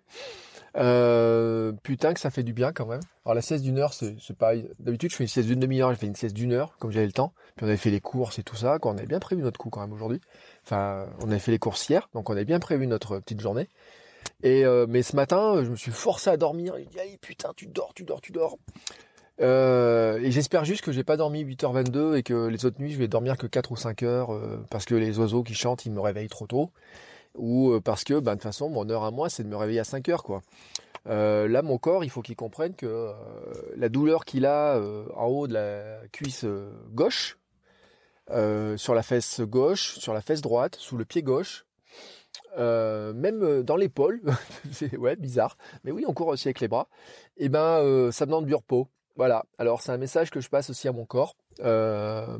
Euh, 0.78 1.72
putain 1.82 2.14
que 2.14 2.20
ça 2.20 2.30
fait 2.30 2.42
du 2.42 2.54
bien 2.54 2.72
quand 2.72 2.86
même. 2.86 3.02
Alors 3.26 3.34
la 3.34 3.42
sieste 3.42 3.62
d'une 3.62 3.78
heure, 3.78 3.92
c'est 3.92 4.16
pas 4.38 4.54
d'habitude 4.78 5.10
je 5.10 5.16
fais 5.16 5.24
une 5.24 5.28
sieste 5.28 5.46
d'une 5.46 5.60
demi-heure, 5.60 5.90
j'ai 5.90 5.96
fait 5.96 6.06
une 6.06 6.16
sieste 6.16 6.34
d'une 6.34 6.52
heure 6.52 6.76
comme 6.78 6.90
j'avais 6.90 7.06
le 7.06 7.12
temps. 7.12 7.34
Puis 7.56 7.66
on 7.66 7.68
avait 7.68 7.76
fait 7.76 7.90
les 7.90 8.00
courses 8.00 8.38
et 8.38 8.42
tout 8.42 8.56
ça, 8.56 8.78
quoi. 8.78 8.92
On 8.92 8.96
avait 8.96 9.06
bien 9.06 9.20
prévu 9.20 9.42
notre 9.42 9.58
coup 9.58 9.68
quand 9.68 9.80
même 9.80 9.92
aujourd'hui. 9.92 10.20
Enfin, 10.64 11.06
on 11.20 11.28
avait 11.28 11.38
fait 11.38 11.50
les 11.50 11.58
courses 11.58 11.88
hier, 11.88 12.08
donc 12.14 12.30
on 12.30 12.32
avait 12.32 12.46
bien 12.46 12.58
prévu 12.58 12.86
notre 12.86 13.18
petite 13.18 13.40
journée. 13.40 13.68
Et 14.42 14.64
euh, 14.64 14.86
mais 14.88 15.02
ce 15.02 15.14
matin, 15.14 15.62
je 15.62 15.70
me 15.70 15.76
suis 15.76 15.92
forcé 15.92 16.30
à 16.30 16.36
dormir. 16.36 16.74
Il 16.78 16.88
dit 16.88 16.98
allez 16.98 17.18
putain, 17.18 17.52
tu 17.56 17.66
dors, 17.66 17.94
tu 17.94 18.04
dors, 18.04 18.20
tu 18.20 18.32
dors. 18.32 18.58
Euh, 19.40 20.18
et 20.18 20.30
j'espère 20.30 20.64
juste 20.64 20.82
que 20.82 20.92
j'ai 20.92 21.04
pas 21.04 21.16
dormi 21.16 21.42
8h22 21.44 22.16
et 22.16 22.22
que 22.22 22.48
les 22.48 22.66
autres 22.66 22.80
nuits 22.80 22.92
je 22.92 22.98
vais 22.98 23.08
dormir 23.08 23.38
que 23.38 23.46
4 23.46 23.72
ou 23.72 23.76
5 23.76 24.02
heures 24.02 24.32
euh, 24.32 24.62
parce 24.70 24.84
que 24.84 24.94
les 24.94 25.18
oiseaux 25.18 25.42
qui 25.42 25.54
chantent 25.54 25.86
ils 25.86 25.90
me 25.90 26.00
réveillent 26.00 26.28
trop 26.28 26.46
tôt 26.46 26.70
ou 27.34 27.80
parce 27.82 28.04
que 28.04 28.20
bah, 28.20 28.32
de 28.32 28.36
toute 28.36 28.42
façon 28.42 28.68
mon 28.68 28.88
heure 28.90 29.04
à 29.04 29.10
moi 29.10 29.30
c'est 29.30 29.42
de 29.42 29.48
me 29.48 29.56
réveiller 29.56 29.80
à 29.80 29.84
5 29.84 30.06
heures 30.10 30.22
quoi. 30.22 30.42
là 31.06 31.62
mon 31.62 31.78
corps 31.78 32.04
il 32.04 32.10
faut 32.10 32.20
qu'il 32.20 32.36
comprenne 32.36 32.74
que 32.74 33.10
la 33.74 33.88
douleur 33.88 34.26
qu'il 34.26 34.44
a 34.44 34.78
en 35.16 35.26
haut 35.26 35.46
de 35.46 35.54
la 35.54 36.06
cuisse 36.12 36.44
gauche, 36.90 37.38
sur 38.28 38.94
la 38.94 39.02
fesse 39.02 39.40
gauche, 39.40 39.98
sur 39.98 40.12
la 40.12 40.20
fesse 40.20 40.42
droite, 40.42 40.76
sous 40.78 40.98
le 40.98 41.06
pied 41.06 41.22
gauche, 41.22 41.64
même 42.56 43.62
dans 43.62 43.76
l'épaule, 43.76 44.20
c'est 44.72 44.96
ouais 44.96 45.16
bizarre, 45.16 45.56
mais 45.84 45.90
oui 45.92 46.04
on 46.06 46.12
court 46.12 46.28
aussi 46.28 46.48
avec 46.48 46.60
les 46.60 46.68
bras, 46.68 46.88
et 47.36 47.46
eh 47.46 47.48
ben 47.48 48.10
ça 48.10 48.26
demande 48.26 48.46
du 48.46 48.54
repos. 48.54 48.88
Voilà, 49.16 49.44
alors 49.58 49.82
c'est 49.82 49.92
un 49.92 49.98
message 49.98 50.30
que 50.30 50.40
je 50.40 50.48
passe 50.48 50.70
aussi 50.70 50.88
à 50.88 50.92
mon 50.92 51.04
corps. 51.04 51.36
Euh, 51.60 52.38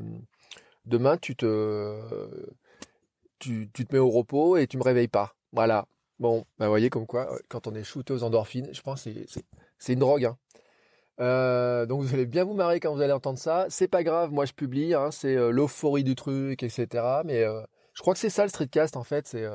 demain, 0.87 1.17
tu 1.19 1.37
te, 1.37 1.99
tu, 3.39 3.69
te 3.71 3.93
mets 3.93 3.99
au 3.99 4.11
repos 4.11 4.57
et 4.57 4.67
tu 4.67 4.79
me 4.79 4.83
réveilles 4.83 5.09
pas. 5.09 5.35
Voilà. 5.53 5.87
Bon, 6.19 6.47
bah, 6.59 6.67
vous 6.67 6.73
voyez 6.73 6.89
comme 6.89 7.07
quoi, 7.07 7.37
quand 7.49 7.67
on 7.67 7.75
est 7.75 7.85
shooté 7.85 8.13
aux 8.15 8.23
endorphines, 8.23 8.69
je 8.73 8.81
pense 8.81 9.05
que 9.05 9.11
c'est 9.79 9.93
une 9.93 9.99
drogue. 9.99 10.25
Hein. 10.25 10.39
Euh, 11.21 11.85
donc 11.85 12.01
vous 12.01 12.15
allez 12.15 12.27
bien 12.27 12.45
vous 12.45 12.55
marrer 12.55 12.81
quand 12.81 12.95
vous 12.95 13.03
allez 13.03 13.13
entendre 13.13 13.39
ça. 13.39 13.67
C'est 13.69 13.89
pas 13.89 14.03
grave, 14.03 14.33
moi 14.33 14.47
je 14.47 14.53
publie, 14.53 14.95
hein, 14.95 15.11
c'est 15.11 15.37
euh, 15.37 15.51
l'euphorie 15.51 16.05
du 16.05 16.15
truc, 16.15 16.63
etc. 16.63 17.05
Mais 17.25 17.45
je 17.93 18.01
crois 18.01 18.15
que 18.15 18.21
c'est 18.21 18.31
ça 18.31 18.45
le 18.45 18.49
streetcast 18.49 18.97
en 18.97 19.05
fait, 19.05 19.27
c'est 19.29 19.47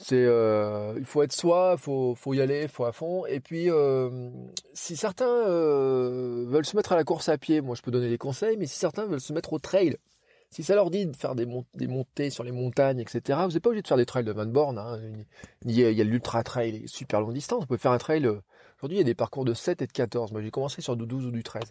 c'est, 0.00 0.24
euh, 0.26 0.94
il 0.96 1.04
faut 1.04 1.22
être 1.24 1.32
soi, 1.32 1.76
faut, 1.76 2.14
faut 2.14 2.32
y 2.32 2.40
aller, 2.40 2.68
faut 2.68 2.84
à 2.84 2.92
fond. 2.92 3.26
Et 3.26 3.40
puis, 3.40 3.68
euh, 3.68 4.30
si 4.72 4.96
certains 4.96 5.26
euh, 5.26 6.44
veulent 6.46 6.64
se 6.64 6.76
mettre 6.76 6.92
à 6.92 6.96
la 6.96 7.02
course 7.02 7.28
à 7.28 7.36
pied, 7.36 7.60
moi 7.60 7.74
je 7.74 7.82
peux 7.82 7.90
donner 7.90 8.08
des 8.08 8.18
conseils. 8.18 8.56
Mais 8.56 8.66
si 8.66 8.78
certains 8.78 9.06
veulent 9.06 9.20
se 9.20 9.32
mettre 9.32 9.52
au 9.52 9.58
trail, 9.58 9.96
si 10.50 10.62
ça 10.62 10.76
leur 10.76 10.90
dit 10.90 11.06
de 11.06 11.16
faire 11.16 11.34
des, 11.34 11.46
montées 11.46 12.30
sur 12.30 12.44
les 12.44 12.52
montagnes, 12.52 13.00
etc., 13.00 13.40
vous 13.44 13.52
n'êtes 13.52 13.62
pas 13.62 13.70
obligé 13.70 13.82
de 13.82 13.88
faire 13.88 13.96
des 13.96 14.06
trails 14.06 14.24
de 14.24 14.32
20 14.32 14.46
bornes. 14.46 14.78
Hein. 14.78 15.00
Il 15.64 15.72
y 15.72 15.84
a, 15.84 16.04
l'ultra 16.04 16.44
trail, 16.44 16.84
super 16.86 17.20
longue 17.20 17.34
distance. 17.34 17.62
Vous 17.62 17.66
pouvez 17.66 17.78
faire 17.78 17.92
un 17.92 17.98
trail. 17.98 18.24
Aujourd'hui, 18.24 18.96
il 18.96 18.98
y 18.98 19.00
a 19.00 19.04
des 19.04 19.16
parcours 19.16 19.44
de 19.44 19.52
7 19.52 19.82
et 19.82 19.86
de 19.88 19.92
14. 19.92 20.30
Moi, 20.30 20.42
j'ai 20.42 20.52
commencé 20.52 20.80
sur 20.80 20.96
du 20.96 21.06
12 21.06 21.26
ou 21.26 21.30
du 21.32 21.42
13. 21.42 21.64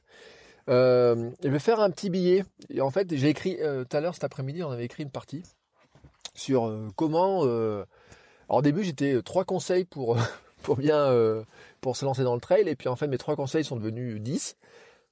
je 0.67 1.31
vais 1.48 1.60
faire 1.60 1.79
un 1.79 1.91
petit 1.91 2.10
billet. 2.10 2.43
Et 2.69 2.81
en 2.81 2.91
fait, 2.91 3.15
j'ai 3.15 3.29
écrit 3.29 3.55
tout 3.57 3.98
à 3.98 4.01
l'heure 4.01 4.15
cet 4.15 4.25
après-midi, 4.25 4.63
on 4.63 4.69
avait 4.69 4.86
écrit 4.86 5.03
une 5.03 5.12
partie 5.12 5.43
sur 6.36 6.91
comment 6.98 7.46
alors 8.49 8.59
au 8.59 8.61
début, 8.61 8.83
j'étais 8.83 9.15
euh, 9.15 9.21
trois 9.21 9.43
conseils 9.43 9.85
pour, 9.85 10.17
pour 10.63 10.77
bien 10.77 10.97
euh, 10.97 11.43
pour 11.81 11.97
se 11.97 12.05
lancer 12.05 12.23
dans 12.23 12.35
le 12.35 12.41
trail. 12.41 12.67
Et 12.67 12.75
puis 12.75 12.87
en 12.87 12.95
fait, 12.95 13.07
mes 13.07 13.17
trois 13.17 13.35
conseils 13.35 13.63
sont 13.63 13.75
devenus 13.75 14.21
10 14.21 14.55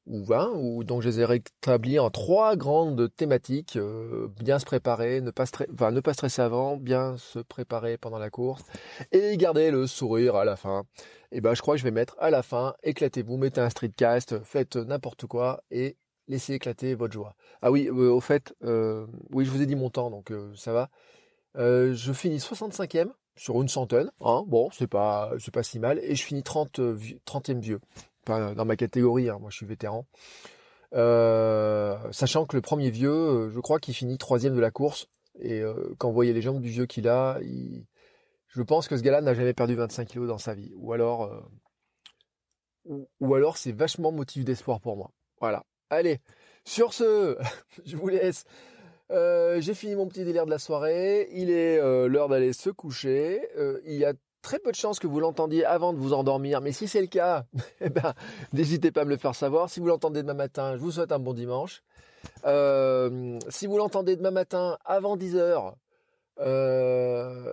ou 0.08 0.24
20. 0.24 0.54
Ou, 0.56 0.84
donc 0.86 1.02
je 1.02 1.10
les 1.10 1.20
ai 1.20 1.26
rétablis 1.26 2.00
en 2.00 2.10
trois 2.10 2.56
grandes 2.56 3.14
thématiques. 3.16 3.76
Euh, 3.76 4.30
bien 4.40 4.58
se 4.58 4.66
préparer, 4.66 5.20
ne 5.20 5.32
pas, 5.32 5.46
pas 5.48 6.14
stresser 6.14 6.42
avant, 6.42 6.78
bien 6.78 7.18
se 7.18 7.40
préparer 7.40 7.98
pendant 7.98 8.20
la 8.20 8.30
course 8.30 8.64
et 9.12 9.36
garder 9.36 9.70
le 9.70 9.86
sourire 9.86 10.36
à 10.36 10.46
la 10.46 10.56
fin. 10.56 10.86
Et 11.32 11.42
ben 11.42 11.54
je 11.54 11.62
crois 11.62 11.76
que 11.76 11.80
je 11.80 11.84
vais 11.84 11.92
mettre 11.92 12.16
à 12.20 12.30
la 12.30 12.44
fin, 12.44 12.76
éclatez-vous, 12.84 13.36
mettez 13.36 13.60
un 13.60 13.70
streetcast, 13.70 14.42
faites 14.46 14.78
n'importe 14.78 15.26
quoi 15.26 15.62
et 15.70 15.98
laissez 16.30 16.54
éclater 16.54 16.96
votre 16.96 17.14
joie. 17.14 17.36
Ah 17.62 17.72
oui, 17.72 17.90
au 17.90 18.22
fait, 18.22 18.56
oui, 18.62 19.44
je 19.44 19.52
vous 19.52 19.62
ai 19.62 19.66
dit 19.66 19.76
mon 19.76 19.90
temps, 19.90 20.10
donc 20.10 20.32
ça 20.56 20.72
va. 20.72 20.90
je 21.56 22.14
finis 22.14 22.38
65e 22.38 23.10
sur 23.36 23.62
une 23.62 23.68
centaine. 23.68 24.12
Hein, 24.22 24.44
bon, 24.48 24.70
c'est 24.72 24.88
pas, 24.88 25.32
si 25.62 25.80
mal. 25.80 26.00
Et 26.00 26.16
je 26.16 26.24
finis 26.24 26.44
30, 26.44 26.80
30e 26.80 27.60
vieux. 27.60 27.80
dans 28.28 28.66
ma 28.66 28.76
catégorie, 28.76 29.30
hein, 29.30 29.38
moi 29.40 29.50
je 29.50 29.58
suis 29.58 29.66
vétéran. 29.66 30.06
Euh, 30.94 31.98
sachant 32.12 32.46
que 32.46 32.56
le 32.56 32.62
premier 32.62 32.90
vieux, 32.90 33.12
euh, 33.12 33.50
je 33.52 33.60
crois 33.60 33.80
qu'il 33.80 33.94
finit 33.94 34.18
troisième 34.18 34.56
de 34.56 34.62
la 34.62 34.72
course. 34.72 35.08
Et 35.40 35.60
euh, 35.60 35.94
quand 35.98 36.08
vous 36.08 36.14
voyez 36.14 36.34
les 36.34 36.42
jambes 36.42 36.62
du 36.62 36.70
vieux 36.70 36.86
qu'il 36.86 37.10
a, 37.10 37.40
je 38.48 38.62
pense 38.62 38.88
que 38.88 38.96
ce 38.96 39.02
gars-là 39.02 39.22
n'a 39.22 39.34
jamais 39.34 39.54
perdu 39.54 39.76
25 39.76 40.08
kilos 40.08 40.28
dans 40.28 40.38
sa 40.38 40.54
vie. 40.54 40.72
Ou 40.78 40.94
alors 40.94 41.28
c'est 43.58 43.74
vachement 43.74 44.12
motif 44.12 44.46
d'espoir 44.46 44.80
pour 44.80 44.96
moi. 44.96 45.12
Voilà. 45.42 45.66
Allez, 45.90 46.20
sur 46.64 46.94
ce, 46.94 47.38
je 47.86 47.98
vous 47.98 48.08
laisse. 48.08 48.46
Euh, 49.12 49.62
j'ai 49.62 49.74
fini 49.74 49.96
mon 49.96 50.08
petit 50.08 50.24
délire 50.24 50.46
de 50.46 50.52
la 50.52 50.60
soirée. 50.60 51.30
Il 51.32 51.50
est 51.50 51.80
euh, 51.80 52.08
l'heure 52.08 52.30
d'aller 52.30 52.54
se 52.54 52.70
coucher. 52.70 53.48
Euh, 53.58 53.80
il 53.86 53.96
y 53.96 54.06
a 54.06 54.14
très 54.42 54.60
peu 54.60 54.72
de 54.72 54.76
chances 54.76 55.00
que 55.00 55.08
vous 55.08 55.20
l'entendiez 55.20 55.66
avant 55.66 55.94
de 55.94 55.98
vous 55.98 56.14
endormir. 56.14 56.62
Mais 56.62 56.72
si 56.72 56.88
c'est 56.88 57.02
le 57.02 57.08
cas, 57.08 57.46
eh 57.82 57.90
ben, 57.90 58.14
n'hésitez 58.54 58.92
pas 58.92 59.02
à 59.02 59.06
me 59.06 59.12
le 59.12 59.18
faire 59.18 59.36
savoir. 59.36 59.70
Si 59.70 59.80
vous 59.80 59.88
l'entendez 59.88 60.22
demain 60.22 60.34
matin, 60.34 60.76
je 60.76 60.82
vous 60.82 60.92
souhaite 60.92 61.12
un 61.12 61.20
bon 61.20 61.34
dimanche. 61.34 61.84
si 62.44 63.68
vous 63.68 63.78
l'entendez 63.78 64.16
demain 64.16 64.32
matin 64.32 64.78
avant 64.86 65.18
10h, 65.18 65.74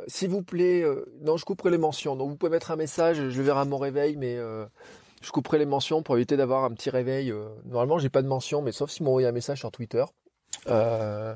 s'il 0.08 0.30
vous 0.30 0.42
plaît, 0.42 0.84
non, 1.20 1.36
je 1.36 1.44
couperai 1.44 1.70
les 1.70 1.78
mentions. 1.78 2.16
Donc 2.16 2.30
vous 2.30 2.36
pouvez 2.36 2.50
mettre 2.50 2.70
un 2.70 2.76
message, 2.76 3.16
je 3.16 3.38
le 3.38 3.44
verrai 3.44 3.60
à 3.60 3.64
mon 3.66 3.78
réveil, 3.78 4.16
mais 4.16 4.36
je 4.36 5.30
couperai 5.30 5.58
les 5.58 5.66
mentions 5.66 6.02
pour 6.02 6.16
éviter 6.16 6.38
d'avoir 6.38 6.64
un 6.64 6.70
petit 6.72 6.88
réveil. 6.88 7.32
normalement, 7.66 7.98
j'ai 7.98 8.08
pas 8.08 8.22
de 8.22 8.28
mention, 8.28 8.62
mais 8.62 8.72
sauf 8.72 8.90
si 8.90 9.00
vous 9.00 9.06
m'envoyez 9.06 9.28
un 9.28 9.32
message 9.32 9.58
sur 9.58 9.70
Twitter. 9.70 10.04
Euh, 10.68 11.34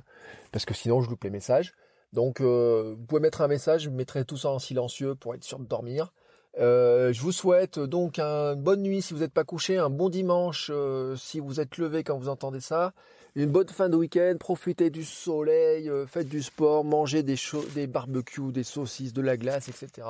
parce 0.52 0.64
que 0.64 0.74
sinon 0.74 1.00
je 1.00 1.10
loupe 1.10 1.24
les 1.24 1.30
messages. 1.30 1.74
Donc 2.12 2.40
euh, 2.40 2.94
vous 2.96 3.04
pouvez 3.04 3.20
mettre 3.20 3.42
un 3.42 3.48
message, 3.48 3.82
je 3.82 3.90
mettrai 3.90 4.24
tout 4.24 4.36
ça 4.36 4.50
en 4.50 4.58
silencieux 4.58 5.14
pour 5.14 5.34
être 5.34 5.44
sûr 5.44 5.58
de 5.58 5.66
dormir. 5.66 6.12
Euh, 6.58 7.12
je 7.12 7.20
vous 7.20 7.32
souhaite 7.32 7.78
donc 7.78 8.18
une 8.18 8.62
bonne 8.62 8.82
nuit 8.82 9.02
si 9.02 9.12
vous 9.12 9.20
n'êtes 9.20 9.32
pas 9.32 9.44
couché, 9.44 9.76
un 9.76 9.90
bon 9.90 10.08
dimanche 10.08 10.70
si 11.16 11.40
vous 11.40 11.60
êtes 11.60 11.76
levé 11.76 12.02
quand 12.02 12.16
vous 12.16 12.30
entendez 12.30 12.60
ça, 12.60 12.94
une 13.34 13.50
bonne 13.50 13.68
fin 13.68 13.90
de 13.90 13.96
week-end, 13.96 14.36
profitez 14.40 14.88
du 14.88 15.04
soleil, 15.04 15.90
faites 16.06 16.28
du 16.28 16.42
sport, 16.42 16.84
mangez 16.84 17.22
des, 17.22 17.36
barbecues, 17.86 18.52
des 18.52 18.62
saucisses, 18.62 19.12
de 19.12 19.20
la 19.20 19.36
glace, 19.36 19.68
etc. 19.68 20.08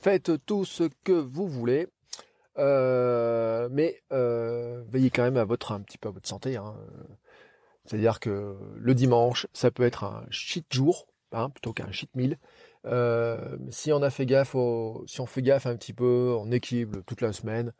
Faites 0.00 0.32
tout 0.46 0.64
ce 0.64 0.84
que 1.02 1.12
vous 1.12 1.46
voulez. 1.46 1.88
mais 2.56 4.00
veillez 4.10 5.10
quand 5.10 5.24
même 5.24 5.36
à 5.36 5.44
votre 5.44 5.78
petit 5.80 5.98
peu 5.98 6.08
à 6.08 6.12
santé. 6.22 6.56
Hein. 6.56 6.74
C'est-à-dire 7.84 8.20
que 8.20 8.56
le 8.76 8.94
dimanche, 8.94 9.46
ça 9.52 9.70
peut 9.70 9.82
être 9.82 10.04
un 10.04 10.24
shit 10.30 10.66
jour, 10.70 11.06
hein, 11.32 11.50
plutôt 11.50 11.72
qu'un 11.72 11.90
shit 11.92 12.14
meal. 12.14 12.38
Euh, 12.86 13.56
si 13.70 13.92
on 13.92 14.02
a 14.02 14.10
fait 14.10 14.26
gaffe, 14.26 14.56
si 15.06 15.20
on 15.20 15.26
fait 15.26 15.42
gaffe 15.42 15.66
un 15.66 15.76
petit 15.76 15.92
peu, 15.92 16.36
on 16.38 16.50
équilibre 16.50 17.00
toute 17.06 17.20
la 17.20 17.32
semaine, 17.32 17.72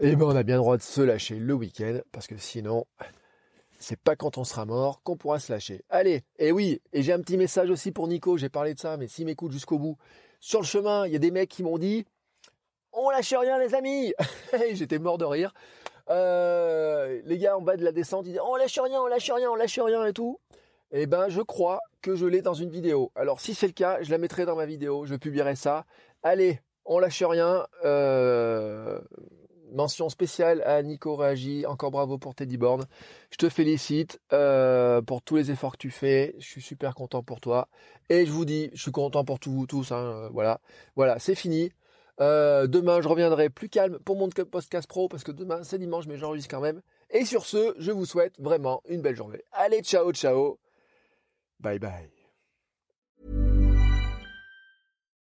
eh 0.00 0.16
ben 0.16 0.26
on 0.26 0.36
a 0.36 0.42
bien 0.42 0.56
droit 0.56 0.76
de 0.76 0.82
se 0.82 1.00
lâcher 1.00 1.36
le 1.36 1.54
week-end, 1.54 2.00
parce 2.12 2.26
que 2.26 2.36
sinon, 2.36 2.86
c'est 3.78 4.00
pas 4.00 4.16
quand 4.16 4.38
on 4.38 4.44
sera 4.44 4.64
mort 4.64 5.02
qu'on 5.02 5.16
pourra 5.16 5.38
se 5.38 5.52
lâcher. 5.52 5.84
Allez, 5.90 6.22
et 6.38 6.52
oui, 6.52 6.80
et 6.92 7.02
j'ai 7.02 7.12
un 7.12 7.20
petit 7.20 7.36
message 7.36 7.70
aussi 7.70 7.92
pour 7.92 8.08
Nico, 8.08 8.36
j'ai 8.36 8.48
parlé 8.48 8.74
de 8.74 8.80
ça, 8.80 8.96
mais 8.96 9.06
s'il 9.06 9.26
m'écoute 9.26 9.52
jusqu'au 9.52 9.78
bout, 9.78 9.96
sur 10.40 10.60
le 10.60 10.66
chemin, 10.66 11.06
il 11.06 11.12
y 11.12 11.16
a 11.16 11.20
des 11.20 11.30
mecs 11.30 11.48
qui 11.48 11.62
m'ont 11.62 11.78
dit, 11.78 12.04
on 12.92 13.10
lâche 13.10 13.32
rien 13.32 13.58
les 13.58 13.74
amis 13.74 14.14
J'étais 14.72 14.98
mort 14.98 15.18
de 15.18 15.24
rire. 15.24 15.52
Euh, 16.10 17.20
les 17.24 17.38
gars 17.38 17.56
en 17.56 17.62
bas 17.62 17.76
de 17.76 17.84
la 17.84 17.92
descente, 17.92 18.26
ils 18.26 18.32
disent 18.32 18.40
on 18.44 18.56
lâche 18.56 18.78
rien, 18.78 19.00
on 19.00 19.06
lâche 19.06 19.30
rien, 19.30 19.50
on 19.50 19.54
lâche 19.54 19.78
rien 19.78 20.04
et 20.06 20.12
tout. 20.12 20.38
Eh 20.90 21.06
ben, 21.06 21.28
je 21.28 21.40
crois 21.40 21.80
que 22.02 22.16
je 22.16 22.26
l'ai 22.26 22.42
dans 22.42 22.54
une 22.54 22.68
vidéo. 22.68 23.12
Alors, 23.14 23.40
si 23.40 23.54
c'est 23.54 23.66
le 23.66 23.72
cas, 23.72 24.02
je 24.02 24.10
la 24.10 24.18
mettrai 24.18 24.44
dans 24.44 24.56
ma 24.56 24.66
vidéo, 24.66 25.06
je 25.06 25.14
publierai 25.14 25.56
ça. 25.56 25.86
Allez, 26.22 26.60
on 26.84 26.98
lâche 26.98 27.22
rien. 27.22 27.66
Euh, 27.84 29.00
mention 29.72 30.10
spéciale 30.10 30.62
à 30.62 30.82
Nico 30.82 31.16
Réagi. 31.16 31.64
Encore 31.64 31.90
bravo 31.90 32.18
pour 32.18 32.34
Teddy 32.34 32.58
Born. 32.58 32.84
Je 33.30 33.38
te 33.38 33.48
félicite 33.48 34.20
euh, 34.34 35.00
pour 35.00 35.22
tous 35.22 35.36
les 35.36 35.50
efforts 35.50 35.72
que 35.72 35.78
tu 35.78 35.90
fais. 35.90 36.34
Je 36.38 36.46
suis 36.46 36.62
super 36.62 36.94
content 36.94 37.22
pour 37.22 37.40
toi. 37.40 37.68
Et 38.10 38.26
je 38.26 38.30
vous 38.30 38.44
dis, 38.44 38.70
je 38.74 38.82
suis 38.82 38.92
content 38.92 39.24
pour 39.24 39.38
tous, 39.38 39.66
tous. 39.66 39.92
Hein, 39.92 40.28
voilà, 40.32 40.60
voilà, 40.94 41.18
c'est 41.18 41.34
fini. 41.34 41.72
Euh, 42.20 42.66
demain, 42.66 43.00
je 43.00 43.08
reviendrai 43.08 43.48
plus 43.50 43.68
calme 43.68 43.98
pour 44.00 44.16
mon 44.16 44.28
podcast 44.28 44.86
pro 44.86 45.08
parce 45.08 45.24
que 45.24 45.32
demain, 45.32 45.62
c'est 45.62 45.78
dimanche, 45.78 46.06
mais 46.06 46.18
j'enregistre 46.18 46.50
quand 46.50 46.60
même. 46.60 46.82
Et 47.10 47.24
sur 47.24 47.46
ce, 47.46 47.74
je 47.78 47.90
vous 47.90 48.04
souhaite 48.04 48.34
vraiment 48.38 48.82
une 48.88 49.02
belle 49.02 49.16
journée. 49.16 49.42
Allez, 49.52 49.82
ciao, 49.82 50.12
ciao. 50.12 50.58
Bye 51.60 51.78
bye. 51.78 52.21